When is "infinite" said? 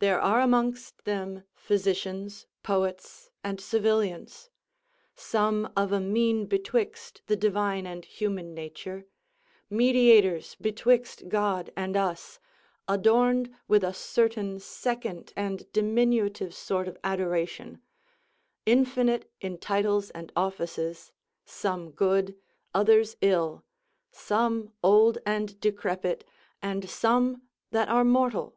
18.66-19.32